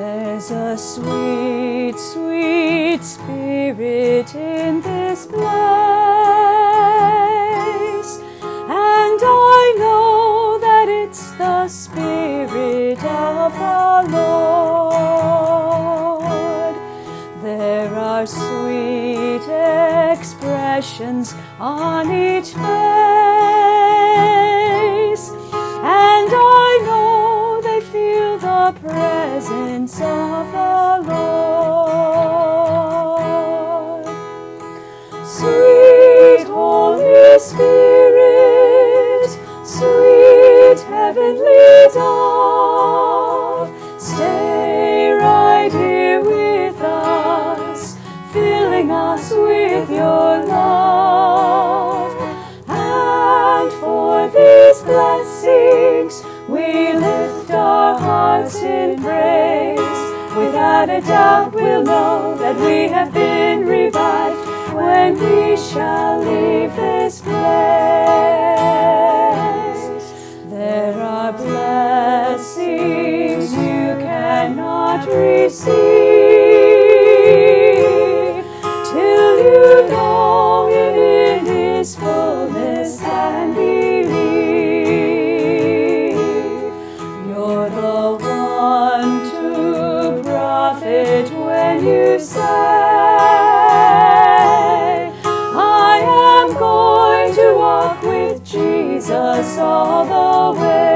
There's 0.00 0.50
a 0.50 0.78
sweet, 0.78 1.98
sweet 1.98 3.04
spirit 3.04 4.34
in 4.34 4.80
this 4.80 5.26
place, 5.26 5.42
and 8.64 9.20
I 9.22 9.74
know 9.76 10.58
that 10.58 10.88
it's 10.88 11.32
the 11.32 11.68
spirit 11.68 13.04
of 13.04 13.52
the 13.52 14.08
Lord. 14.16 15.04
There 17.42 17.94
are 17.94 18.26
sweet 18.26 19.46
expressions 20.10 21.34
on 21.60 22.10
each 22.10 22.54
face, 22.54 23.19
presence 29.40 29.96
of 30.02 30.52
the 30.52 31.00
Lord. 31.08 31.24
Sweet 35.24 36.46
Holy 36.46 37.38
Spirit, 37.38 39.30
sweet 39.64 40.80
heavenly 40.88 41.88
dove, 41.94 43.70
stay 43.98 45.12
right 45.12 45.72
here 45.72 46.20
with 46.20 46.78
us, 46.82 47.96
filling 48.34 48.90
us 48.90 49.32
with 49.32 49.88
your 49.88 50.44
love. 50.44 52.12
And 52.68 53.72
for 53.72 54.28
these 54.28 54.82
blessings, 54.82 56.22
we 56.46 56.92
lift 56.92 57.50
our 57.52 57.79
hearts 58.00 58.56
in 58.56 59.00
praise. 59.00 60.00
Without 60.36 60.88
a 60.88 61.00
doubt, 61.00 61.52
we'll 61.52 61.82
know 61.82 62.34
that 62.38 62.56
we 62.56 62.88
have 62.88 63.12
been 63.12 63.66
revived 63.66 64.72
when 64.72 65.14
we 65.14 65.56
shall 65.56 66.18
leave 66.20 66.74
this 66.76 67.20
place. 67.20 67.40
There 70.48 70.98
are 71.00 71.32
blessings 71.32 72.72
you 73.52 73.96
cannot 74.00 75.06
receive 75.08 76.09
you 91.82 92.18
say, 92.18 92.40
I 95.56 96.00
am 96.04 96.54
going 96.58 97.34
to 97.34 97.54
walk 97.54 98.02
with 98.02 98.44
Jesus 98.44 99.58
all 99.58 100.04
the 100.04 100.60
way. 100.60 100.90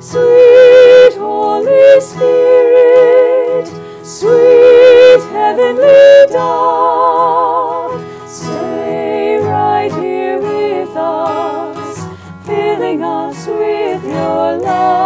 Sweet 0.00 1.14
Holy 1.18 2.00
Spirit, 2.00 3.66
sweet 4.04 5.22
heavenly 5.32 6.26
dove, 6.30 8.00
stay 8.28 9.38
right 9.38 9.92
here 9.92 10.38
with 10.38 10.94
us, 10.96 12.04
filling 12.46 13.02
us 13.02 13.46
with 13.46 14.04
your 14.04 14.58
love. 14.58 15.01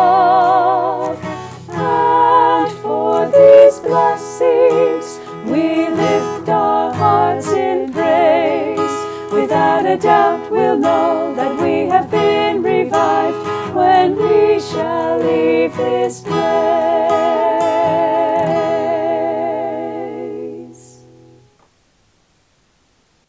Without 9.76 9.92
a 9.92 9.98
doubt, 9.98 10.50
we'll 10.50 10.78
know 10.78 11.34
that 11.34 11.60
we 11.60 11.86
have 11.88 12.10
been 12.10 12.62
revived 12.62 13.74
when 13.74 14.16
we 14.16 14.58
shall 14.58 15.18
leave 15.18 15.76
this 15.76 16.22
place. 16.22 17.35